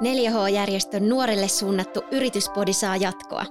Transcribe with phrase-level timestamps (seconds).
[0.00, 3.44] 4H-järjestön nuorille suunnattu yrityspodi saa jatkoa.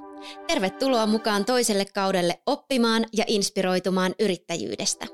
[0.47, 5.06] Tervetuloa mukaan toiselle kaudelle oppimaan ja inspiroitumaan yrittäjyydestä.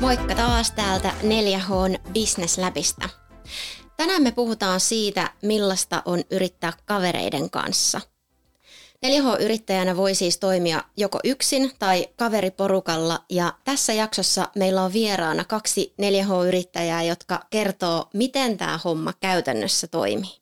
[0.00, 3.25] Moikka taas täältä 4Hn Business Labista.
[3.96, 8.00] Tänään me puhutaan siitä, millaista on yrittää kavereiden kanssa.
[9.06, 15.94] 4H-yrittäjänä voi siis toimia joko yksin tai kaveriporukalla ja tässä jaksossa meillä on vieraana kaksi
[16.02, 20.36] 4H-yrittäjää, jotka kertoo, miten tämä homma käytännössä toimii.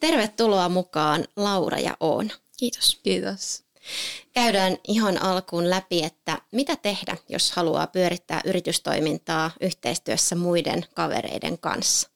[0.00, 2.34] Tervetuloa mukaan Laura ja Oona.
[2.56, 3.00] Kiitos.
[3.02, 3.64] Kiitos.
[4.32, 12.11] Käydään ihan alkuun läpi, että mitä tehdä, jos haluaa pyörittää yritystoimintaa yhteistyössä muiden kavereiden kanssa.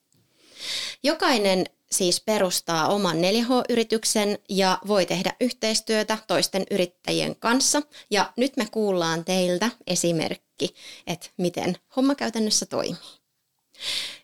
[1.02, 7.82] Jokainen siis perustaa oman 4H-yrityksen ja voi tehdä yhteistyötä toisten yrittäjien kanssa.
[8.10, 10.74] Ja nyt me kuullaan teiltä esimerkki,
[11.06, 13.00] että miten homma käytännössä toimii.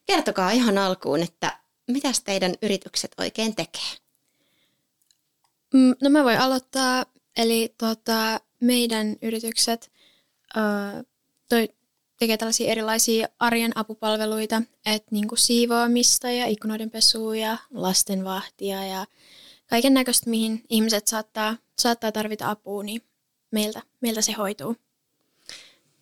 [0.06, 3.90] Kertokaa ihan alkuun, että mitä teidän yritykset oikein tekee?
[5.74, 7.04] Mm, no mä voin aloittaa.
[7.36, 9.92] Eli tuota, meidän yritykset
[10.56, 11.06] uh,
[11.48, 11.68] toi,
[12.22, 19.06] tekee tällaisia erilaisia arjen apupalveluita, että niin kuin siivoamista ja ikkunoiden pesua ja lastenvahtia ja
[19.66, 23.02] kaiken näköistä, mihin ihmiset saattaa, saattaa tarvita apua, niin
[23.50, 24.76] meiltä, meiltä se hoituu.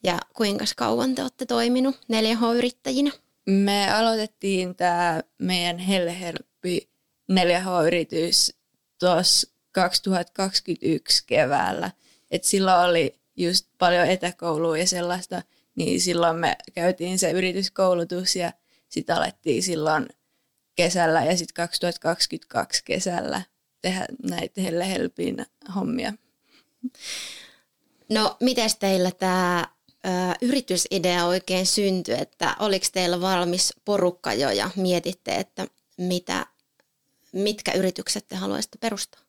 [0.05, 3.13] Ja kuinka kauan te olette toiminut 4H-yrittäjinä?
[3.47, 6.89] Me aloitettiin tämä meidän Hellehelppi
[7.33, 8.53] 4H-yritys
[8.99, 11.91] tuossa 2021 keväällä.
[12.31, 15.43] Et silloin oli just paljon etäkoulua ja sellaista–
[15.85, 18.53] niin silloin me käytiin se yrityskoulutus ja
[18.89, 20.09] sitten alettiin silloin
[20.75, 23.43] kesällä ja sitten 2022 kesällä
[23.83, 26.13] tehdä näitä Helle Helpin hommia.
[28.09, 29.67] No, miten teillä tämä
[30.43, 35.67] yritysidea oikein syntyi, että oliko teillä valmis porukka jo ja mietitte, että
[35.97, 36.47] mitä,
[37.33, 39.21] mitkä yritykset te haluaisitte perustaa?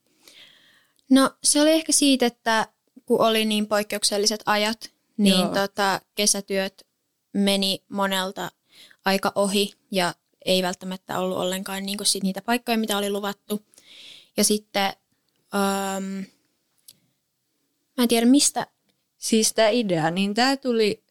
[1.10, 2.68] No se oli ehkä siitä, että
[3.06, 4.92] kun oli niin poikkeukselliset ajat,
[5.24, 6.88] niin tota, kesätyöt
[7.34, 8.52] meni monelta
[9.06, 10.14] aika ohi ja
[10.46, 13.66] ei välttämättä ollut ollenkaan niin sit niitä paikkoja, mitä oli luvattu.
[14.38, 14.94] Ja sitten,
[15.54, 16.04] um,
[17.98, 18.68] mä en tiedä mistä.
[19.18, 21.04] Siis tämä idea, niin tämä tuli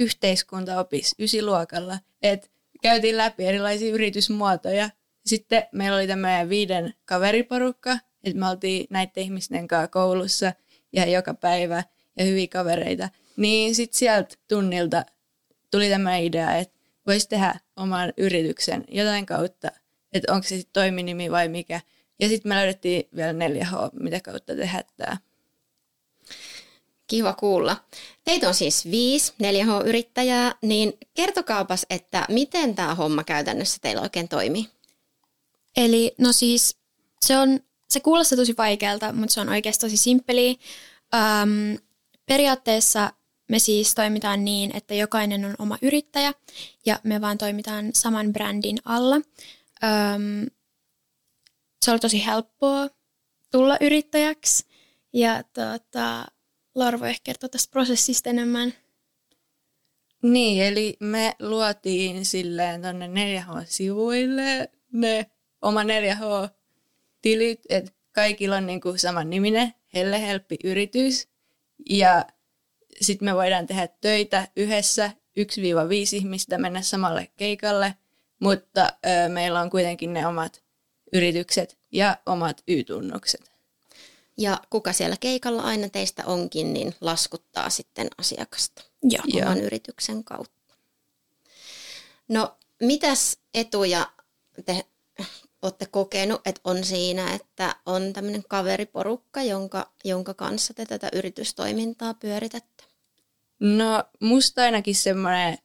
[0.00, 2.48] yhteiskuntaopis ysiluokalla, että
[2.82, 4.90] käytiin läpi erilaisia yritysmuotoja.
[5.26, 10.52] Sitten meillä oli tämmöinen viiden kaveriporukka, että me oltiin näiden ihmisten kanssa koulussa
[10.92, 11.84] ja joka päivä
[12.18, 13.08] ja hyviä kavereita.
[13.40, 15.04] Niin sitten sieltä tunnilta
[15.70, 19.68] tuli tämä idea, että voisi tehdä oman yrityksen jotain kautta,
[20.12, 21.80] että onko se sitten toiminimi vai mikä.
[22.18, 25.16] Ja sitten me löydettiin vielä 4H, mitä kautta tehdä tämä.
[27.06, 27.76] Kiva kuulla.
[28.24, 34.68] Teitä on siis viisi 4H-yrittäjää, niin kertokaapas, että miten tämä homma käytännössä teillä oikein toimii?
[35.76, 36.76] Eli no siis
[37.20, 40.50] se on, se kuulostaa tosi vaikealta, mutta se on oikeasti tosi simppeliä.
[40.52, 41.78] Um,
[42.26, 43.12] periaatteessa
[43.50, 46.32] me siis toimitaan niin, että jokainen on oma yrittäjä
[46.86, 49.16] ja me vaan toimitaan saman brändin alla.
[49.84, 50.46] Öm,
[51.82, 52.88] se oli tosi helppoa
[53.52, 54.66] tulla yrittäjäksi
[55.12, 56.24] ja tota,
[56.74, 58.74] Laura voi ehkä kertoa tästä prosessista enemmän.
[60.22, 65.30] Niin, eli me luotiin silleen tuonne 4H-sivuille ne
[65.62, 71.28] oma 4H-tilit, että kaikilla on niinku saman niminen, Helle Helppi yritys.
[71.90, 72.26] Ja
[73.00, 75.42] sitten me voidaan tehdä töitä yhdessä, 1-5
[76.12, 77.94] ihmistä mennä samalle keikalle,
[78.38, 80.62] mutta ö, meillä on kuitenkin ne omat
[81.12, 83.50] yritykset ja omat Y-tunnukset.
[84.36, 89.42] Ja kuka siellä keikalla aina teistä onkin, niin laskuttaa sitten asiakasta Joo.
[89.42, 89.66] oman Joo.
[89.66, 90.74] yrityksen kautta.
[92.28, 94.10] No, mitäs etuja
[94.64, 94.84] te
[95.62, 102.14] olette kokenut, että on siinä, että on tämmöinen kaveriporukka, jonka, jonka kanssa te tätä yritystoimintaa
[102.14, 102.84] pyöritätte?
[103.60, 105.58] No musta ainakin semmoinen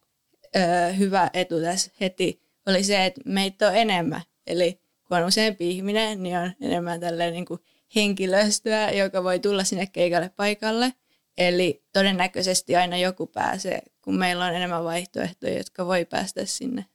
[0.55, 4.21] ö, hyvä etu tässä heti oli se, että meitä on enemmän.
[4.47, 7.59] Eli kun on useampi ihminen, niin on enemmän tälleen niin kuin
[7.95, 10.93] henkilöstöä, joka voi tulla sinne keikalle paikalle.
[11.37, 16.85] Eli todennäköisesti aina joku pääsee, kun meillä on enemmän vaihtoehtoja, jotka voi päästä sinne.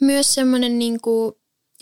[0.00, 1.34] Myös semmoinen niin kuin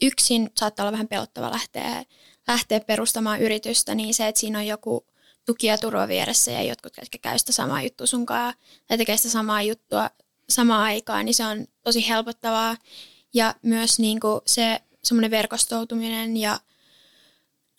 [0.02, 2.04] yksin saattaa olla vähän pelottava lähteä,
[2.49, 5.06] lähteä perustamaan yritystä, niin se, että siinä on joku
[5.44, 8.55] tuki ja turva vieressä ja jotkut, jotka käy sitä samaa juttua sunkaan
[8.87, 10.11] tai tekee sitä samaa juttua
[10.49, 12.77] samaan aikaan, niin se on tosi helpottavaa.
[13.35, 16.61] Ja myös niin kuin se semmoinen verkostoutuminen ja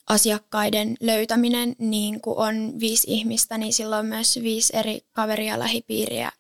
[0.08, 6.32] asiakkaiden löytäminen, niin kun on viisi ihmistä, niin silloin on myös viisi eri kaveria lähipiiriä,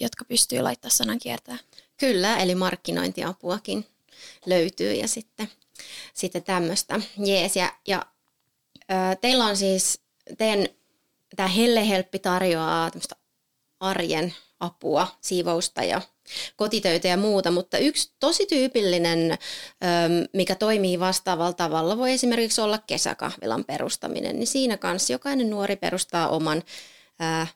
[0.00, 1.58] jotka pystyy laittaa sanan kiertää.
[1.96, 3.86] Kyllä, eli markkinointiapuakin
[4.46, 5.48] löytyy ja sitten,
[6.14, 7.00] sitten tämmöistä.
[7.18, 8.06] Jees, ja, ja
[8.90, 10.00] ö, teillä on siis,
[10.38, 10.66] teidän
[11.36, 13.16] tämä Helle Helppi tarjoaa tämmöistä
[13.80, 16.00] arjen apua, siivousta ja
[16.56, 19.38] kotitöitä ja muuta, mutta yksi tosi tyypillinen,
[20.32, 24.36] mikä toimii vastaavalla tavalla, voi esimerkiksi olla kesäkahvilan perustaminen.
[24.38, 26.62] Niin siinä kanssa jokainen nuori perustaa oman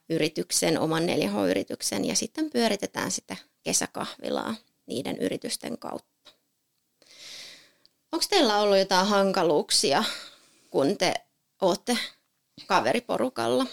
[0.08, 4.54] yrityksen, oman 4H-yrityksen ja sitten pyöritetään sitä kesäkahvilaa
[4.86, 6.32] niiden yritysten kautta.
[8.12, 10.04] Onko teillä ollut jotain hankaluuksia,
[10.70, 11.14] kun te
[11.60, 11.98] olette
[12.66, 13.66] kaveriporukalla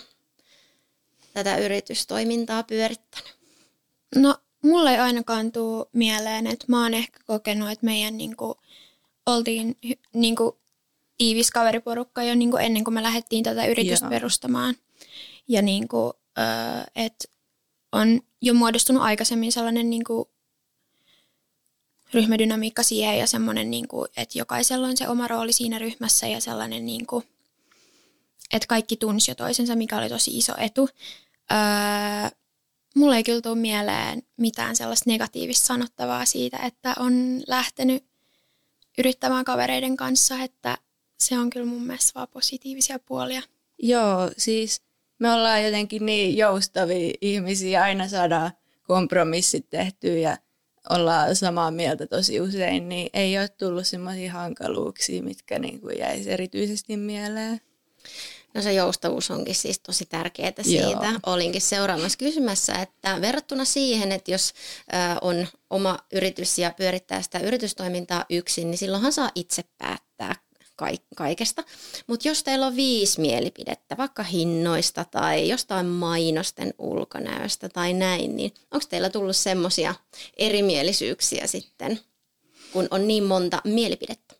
[1.33, 3.35] tätä yritystoimintaa pyörittänyt?
[4.15, 8.55] No, mulle ei ainakaan tule mieleen, että mä oon ehkä kokenut, että meidän niinku,
[9.25, 9.77] oltiin
[10.13, 10.59] niinku,
[11.17, 14.09] tiivis kaveriporukka jo niinku, ennen kuin me lähdettiin tätä yritystä Joo.
[14.09, 14.75] perustamaan.
[15.47, 16.13] Ja niinku,
[16.95, 17.27] että
[17.91, 20.29] on jo muodostunut aikaisemmin sellainen niinku,
[22.13, 26.85] ryhmädynamiikka siihen ja semmoinen, niinku, että jokaisella on se oma rooli siinä ryhmässä ja sellainen,
[26.85, 27.23] niinku,
[28.53, 30.89] että kaikki tunsi jo toisensa, mikä oli tosi iso etu.
[31.51, 32.29] Öö,
[32.95, 38.05] mulle ei kyllä tule mieleen mitään sellaista negatiivista sanottavaa siitä, että on lähtenyt
[38.97, 40.77] yrittämään kavereiden kanssa, että
[41.19, 43.41] se on kyllä mun mielestä vaan positiivisia puolia.
[43.79, 44.81] Joo, siis
[45.19, 48.51] me ollaan jotenkin niin joustavia ihmisiä, aina saadaan
[48.83, 50.37] kompromissit tehtyä ja
[50.89, 56.31] ollaan samaa mieltä tosi usein, niin ei ole tullut semmoisia hankaluuksia, mitkä niin kuin jäisi
[56.31, 57.61] erityisesti mieleen.
[58.57, 60.83] No se joustavuus onkin siis tosi tärkeää siitä.
[60.83, 61.19] Joo.
[61.25, 64.53] Olinkin seuraamassa kysymässä, että verrattuna siihen, että jos
[65.21, 70.35] on oma yritys ja pyörittää sitä yritystoimintaa yksin, niin silloinhan saa itse päättää
[71.15, 71.63] kaikesta.
[72.07, 78.53] Mutta jos teillä on viisi mielipidettä, vaikka hinnoista tai jostain mainosten ulkonäöstä tai näin, niin
[78.71, 79.95] onko teillä tullut semmoisia
[80.37, 81.99] erimielisyyksiä sitten,
[82.73, 84.35] kun on niin monta mielipidettä?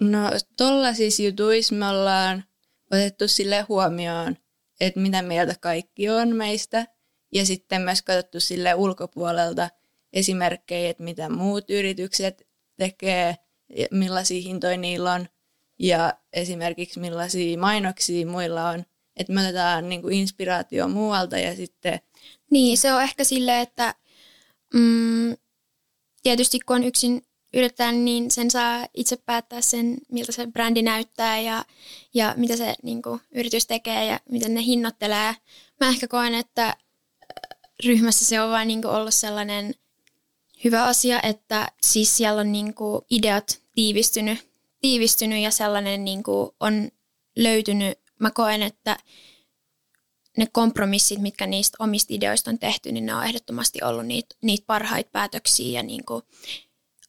[0.00, 0.18] No
[0.56, 2.44] tollaisissa jutuissa me ollaan
[2.90, 4.36] otettu sille huomioon,
[4.80, 6.86] että mitä mieltä kaikki on meistä.
[7.32, 9.70] Ja sitten myös katsottu sille ulkopuolelta
[10.12, 13.36] esimerkkejä, että mitä muut yritykset tekee,
[13.90, 15.28] millaisia hintoja niillä on
[15.78, 18.84] ja esimerkiksi millaisia mainoksia muilla on.
[19.16, 22.00] Että me otetaan niin kuin inspiraatio muualta ja sitten...
[22.50, 23.94] Niin, se on ehkä silleen, että
[24.74, 25.36] mm,
[26.22, 27.22] tietysti kun on yksin
[27.54, 31.64] yrittää, niin sen saa itse päättää sen, miltä se brändi näyttää ja,
[32.14, 35.36] ja mitä se niin kuin, yritys tekee ja miten ne hinnoittelee.
[35.80, 36.76] Mä ehkä koen, että äh,
[37.86, 39.74] ryhmässä se on vain niin ollut sellainen
[40.64, 44.48] hyvä asia, että siis siellä on niin kuin, ideat tiivistynyt,
[44.80, 46.90] tiivistynyt ja sellainen niin kuin, on
[47.36, 47.98] löytynyt.
[48.20, 48.96] Mä koen, että
[50.36, 54.64] ne kompromissit, mitkä niistä omista ideoista on tehty, niin ne on ehdottomasti ollut niitä, niitä
[54.66, 56.22] parhaita päätöksiä ja niin kuin,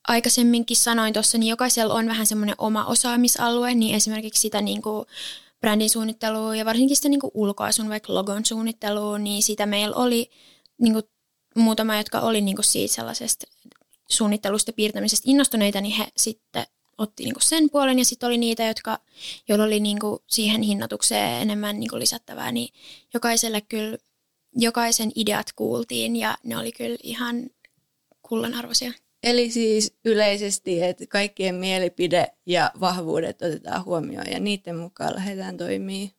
[0.07, 5.05] aikaisemminkin sanoin tuossa, niin jokaisella on vähän semmoinen oma osaamisalue, niin esimerkiksi sitä niin kuin
[5.61, 10.29] brändin suunnittelua ja varsinkin sitä niin kuin ulkoasun, vaikka logon suunnittelua, niin sitä meillä oli
[10.81, 11.05] niin kuin
[11.55, 13.47] muutama, jotka oli niin kuin siitä sellaisesta
[14.09, 16.65] suunnittelusta piirtämisestä innostuneita, niin he sitten
[16.97, 18.99] otti niin kuin sen puolen ja sitten oli niitä, jotka,
[19.47, 22.73] joilla oli niin kuin siihen hinnoitukseen enemmän niin kuin lisättävää, niin
[23.13, 23.97] jokaiselle kyllä,
[24.57, 27.49] jokaisen ideat kuultiin ja ne oli kyllä ihan
[28.21, 28.91] kullanarvoisia.
[29.25, 36.11] Eli siis yleisesti, että kaikkien mielipide ja vahvuudet otetaan huomioon ja niiden mukaan lähdetään toimii.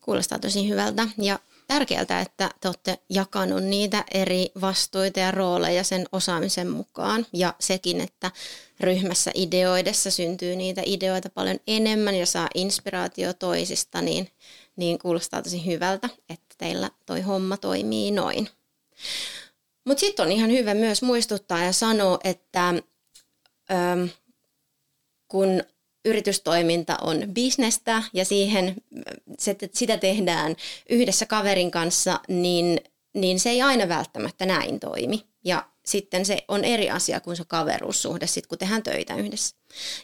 [0.00, 6.06] Kuulostaa tosi hyvältä ja tärkeältä, että te olette jakanut niitä eri vastuita ja rooleja sen
[6.12, 7.26] osaamisen mukaan.
[7.32, 8.30] Ja sekin, että
[8.80, 14.28] ryhmässä ideoidessa syntyy niitä ideoita paljon enemmän ja saa inspiraatio toisista, niin,
[14.76, 18.48] niin kuulostaa tosi hyvältä, että teillä toi homma toimii noin.
[19.88, 24.08] Mutta sitten on ihan hyvä myös muistuttaa ja sanoa, että äm,
[25.28, 25.62] kun
[26.04, 28.76] yritystoiminta on bisnestä ja siihen,
[29.72, 30.56] sitä tehdään
[30.88, 32.80] yhdessä kaverin kanssa, niin,
[33.14, 35.24] niin se ei aina välttämättä näin toimi.
[35.44, 39.56] Ja sitten se on eri asia kuin se kaveruussuhde, sit kun tehdään töitä yhdessä.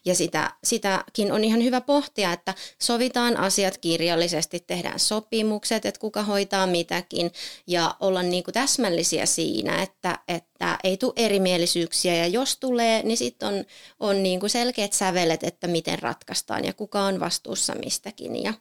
[0.05, 6.23] Ja sitä, sitäkin on ihan hyvä pohtia, että sovitaan asiat kirjallisesti, tehdään sopimukset, että kuka
[6.23, 7.31] hoitaa mitäkin
[7.67, 13.17] ja olla niin kuin täsmällisiä siinä, että, että ei tule erimielisyyksiä ja jos tulee, niin
[13.17, 13.65] sitten on,
[14.01, 18.55] on niin kuin selkeät sävelet, että miten ratkaistaan ja kuka on vastuussa mistäkin ja,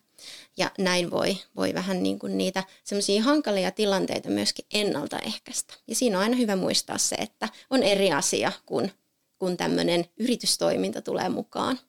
[0.57, 5.73] ja näin voi, voi vähän niin kuin niitä semmoisia hankalia tilanteita myöskin ennaltaehkäistä.
[5.87, 8.91] Ja siinä on aina hyvä muistaa se, että on eri asia kuin
[9.39, 11.79] kun tämmöinen yritystoiminta tulee mukaan.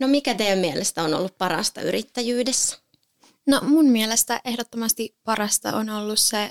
[0.00, 2.78] No mikä teidän mielestä on ollut parasta yrittäjyydessä?
[3.46, 6.50] No mun mielestä ehdottomasti parasta on ollut se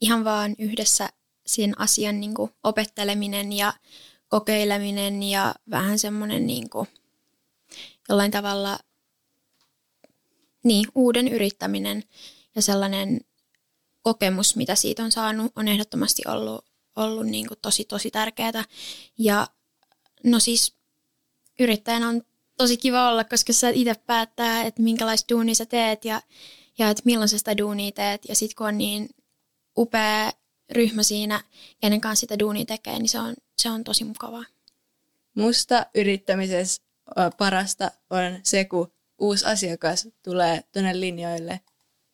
[0.00, 1.08] ihan vaan yhdessä
[1.46, 3.72] sen asian niin kuin opetteleminen ja
[4.28, 6.88] kokeileminen ja vähän semmoinen niin kuin
[8.08, 8.78] jollain tavalla
[10.64, 12.04] niin, uuden yrittäminen
[12.54, 13.20] ja sellainen
[14.02, 16.64] kokemus, mitä siitä on saanut, on ehdottomasti ollut,
[16.96, 18.64] ollut niin kuin tosi, tosi tärkeää.
[19.18, 19.46] Ja
[20.24, 20.74] no siis
[21.60, 22.22] yrittäjänä on
[22.56, 26.22] tosi kiva olla, koska sä itse päättää, että minkälaista duunia sä teet ja,
[26.78, 28.22] ja että millaisesta sitä duunia teet.
[28.28, 29.08] Ja sitten kun on niin
[29.76, 30.32] upea
[30.70, 31.40] ryhmä siinä,
[31.80, 34.44] kenen kanssa sitä duunia tekee, niin se on, se on tosi mukavaa.
[35.34, 36.82] Musta yrittämisessä
[37.38, 41.60] parasta on se, kun uusi asiakas tulee tuonne linjoille.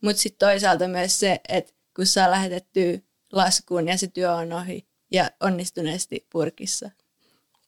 [0.02, 2.98] Mutta sitten toisaalta myös se, että kun saa lähetettyä
[3.32, 6.90] laskuun ja se työ on ohi ja onnistuneesti purkissa.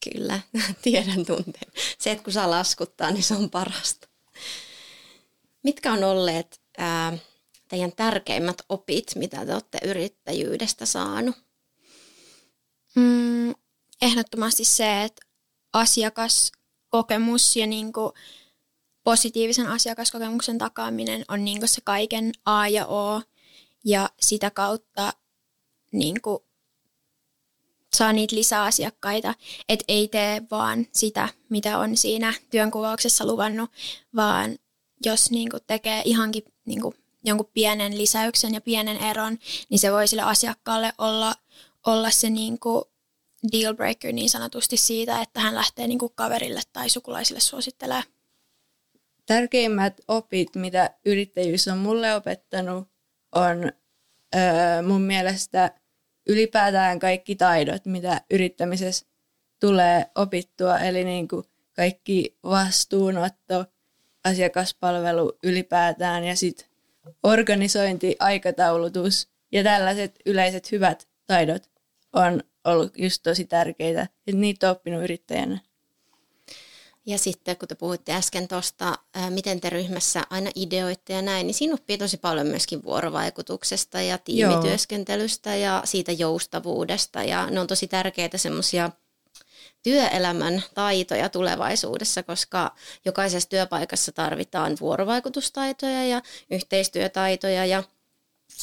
[0.05, 0.41] Kyllä,
[0.83, 1.73] tiedän tunteen.
[1.99, 4.09] Se, että kun saa laskuttaa, niin se on parasta.
[5.63, 7.19] Mitkä on olleet ää,
[7.69, 11.37] teidän tärkeimmät opit, mitä te olette yrittäjyydestä saanut?
[12.95, 13.55] Mm,
[14.03, 15.27] ehdottomasti se, että
[16.93, 18.13] asiakaskokemus ja niin kuin
[19.05, 23.23] positiivisen asiakaskokemuksen takaaminen on niin kuin se kaiken A ja O.
[23.85, 25.13] Ja sitä kautta
[25.93, 26.39] niin kuin
[27.97, 29.35] saa niitä lisäasiakkaita,
[29.69, 33.71] että ei tee vaan sitä, mitä on siinä työnkuvauksessa luvannut,
[34.17, 34.59] vaan
[35.05, 39.39] jos niin kuin tekee ihankin niin kuin jonkun pienen lisäyksen ja pienen eron,
[39.69, 41.35] niin se voi sille asiakkaalle olla,
[41.87, 42.85] olla se niin kuin
[43.53, 48.05] deal breaker niin sanotusti siitä, että hän lähtee niin kuin kaverille tai sukulaisille suosittelemaan.
[49.27, 52.89] Tärkeimmät opit, mitä yrittäjyys on mulle opettanut,
[53.35, 53.73] on
[54.35, 55.71] öö, mun mielestä
[56.29, 59.07] ylipäätään kaikki taidot, mitä yrittämisessä
[59.61, 60.79] tulee opittua.
[60.79, 61.45] Eli niin kuin
[61.77, 63.65] kaikki vastuunotto,
[64.25, 66.67] asiakaspalvelu ylipäätään ja sitten
[67.23, 71.71] organisointi, aikataulutus ja tällaiset yleiset hyvät taidot
[72.13, 75.59] on ollut just tosi tärkeitä, että niitä on oppinut yrittäjänä.
[77.07, 78.99] Ja sitten kun te puhuitte äsken tuosta,
[79.31, 84.19] miten te ryhmässä aina ideoitte ja näin, niin siinä oppii tosi paljon myöskin vuorovaikutuksesta ja
[84.19, 85.65] tiimityöskentelystä Joo.
[85.65, 87.23] ja siitä joustavuudesta.
[87.23, 88.91] Ja ne on tosi tärkeitä semmoisia
[89.83, 97.83] työelämän taitoja tulevaisuudessa, koska jokaisessa työpaikassa tarvitaan vuorovaikutustaitoja ja yhteistyötaitoja ja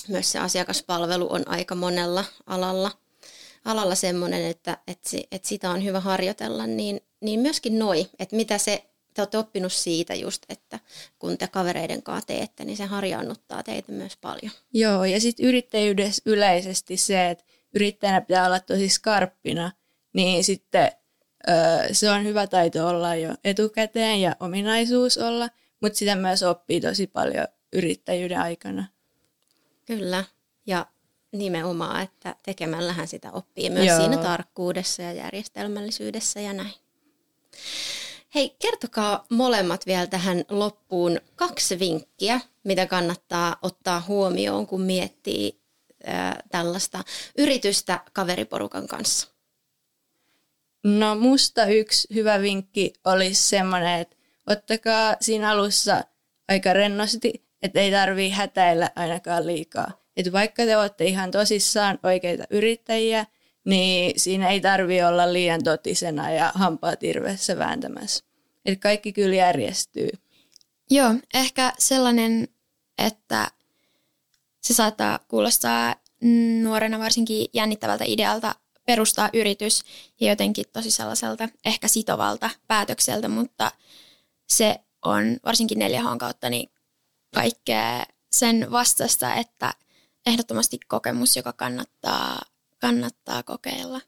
[0.07, 2.91] myös se asiakaspalvelu on aika monella alalla,
[3.65, 8.57] alalla semmoinen, että, että, että sitä on hyvä harjoitella, niin, niin myöskin noi, että mitä
[8.57, 10.79] se te olette oppinut siitä just, että
[11.19, 14.51] kun te kavereiden kanssa teette, niin se harjaannuttaa teitä myös paljon.
[14.73, 17.43] Joo, ja sitten yrittäjyydessä yleisesti se, että
[17.75, 19.71] yrittäjänä pitää olla tosi skarppina,
[20.13, 20.91] niin sitten
[21.91, 25.49] se on hyvä taito olla jo etukäteen ja ominaisuus olla,
[25.81, 28.85] mutta sitä myös oppii tosi paljon yrittäjyyden aikana.
[29.85, 30.23] Kyllä,
[30.65, 30.85] ja
[31.33, 33.97] nimenomaan, että tekemällähän sitä oppii myös Joo.
[33.97, 36.73] siinä tarkkuudessa ja järjestelmällisyydessä ja näin.
[38.35, 45.61] Hei, kertokaa molemmat vielä tähän loppuun kaksi vinkkiä, mitä kannattaa ottaa huomioon, kun miettii
[46.07, 47.03] äh, tällaista
[47.37, 49.27] yritystä kaveriporukan kanssa.
[50.83, 54.15] No musta yksi hyvä vinkki olisi semmoinen, että
[54.47, 56.03] ottakaa siinä alussa
[56.47, 60.02] aika rennosti, että ei tarvii hätäillä ainakaan liikaa.
[60.17, 63.25] Että vaikka te olette ihan tosissaan oikeita yrittäjiä,
[63.65, 68.23] niin siinä ei tarvi olla liian totisena ja hampaa tirveessä vääntämässä.
[68.65, 70.09] Että kaikki kyllä järjestyy.
[70.89, 72.47] Joo, ehkä sellainen,
[72.97, 73.47] että
[74.61, 75.95] se saattaa kuulostaa
[76.61, 78.55] nuorena varsinkin jännittävältä idealta
[78.85, 79.83] perustaa yritys
[80.19, 83.71] ja jotenkin tosi sellaiselta ehkä sitovalta päätökseltä, mutta
[84.47, 86.69] se on varsinkin 4H kautta niin
[87.35, 89.73] kaikkea sen vastasta, että
[90.25, 92.41] ehdottomasti kokemus, joka kannattaa,
[92.79, 94.01] kannattaa kokeilla.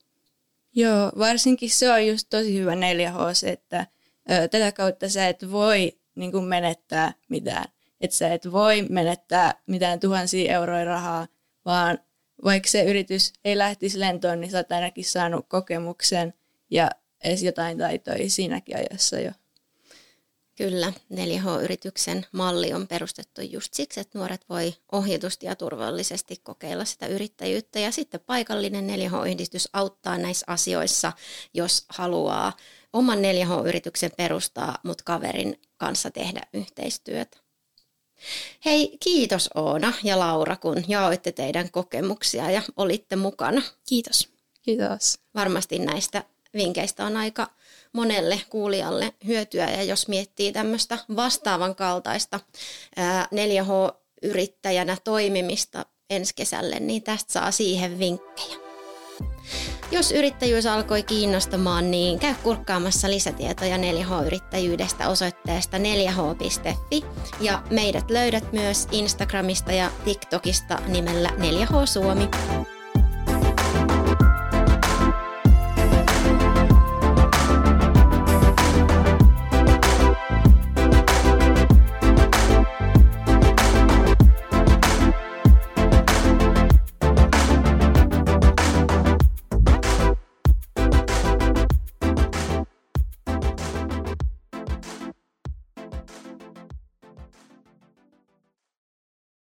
[0.75, 3.87] Joo, varsinkin se on just tosi hyvä 4H, että
[4.31, 7.65] ö, tätä kautta sä et voi niin kuin menettää mitään.
[8.01, 11.27] Että sä et voi menettää mitään tuhansia euroja rahaa,
[11.65, 11.99] vaan
[12.43, 16.33] vaikka se yritys ei lähtisi lentoon, niin sä oot ainakin saanut kokemuksen
[16.71, 16.91] ja
[17.23, 19.31] edes jotain taitoja siinäkin ajassa jo.
[20.55, 27.07] Kyllä, 4H-yrityksen malli on perustettu just siksi, että nuoret voi ohjatusti ja turvallisesti kokeilla sitä
[27.07, 27.79] yrittäjyyttä.
[27.79, 31.11] Ja sitten paikallinen 4H-yhdistys auttaa näissä asioissa,
[31.53, 32.53] jos haluaa
[32.93, 37.37] oman 4H-yrityksen perustaa, mutta kaverin kanssa tehdä yhteistyötä.
[38.65, 43.61] Hei, kiitos Oona ja Laura, kun jaoitte teidän kokemuksia ja olitte mukana.
[43.89, 44.29] Kiitos.
[44.61, 45.19] Kiitos.
[45.35, 46.23] Varmasti näistä
[46.55, 47.47] vinkkeistä on aika
[47.93, 49.69] monelle kuulijalle hyötyä.
[49.69, 52.39] Ja jos miettii tämmöistä vastaavan kaltaista
[53.31, 58.65] 4H-yrittäjänä toimimista ensi kesälle, niin tästä saa siihen vinkkejä.
[59.91, 67.05] Jos yrittäjyys alkoi kiinnostamaan, niin käy kurkkaamassa lisätietoja 4H-yrittäjyydestä osoitteesta 4h.fi
[67.41, 72.29] ja meidät löydät myös Instagramista ja TikTokista nimellä 4H Suomi.